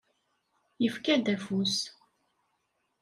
[0.83, 1.77] Yefka-d afus.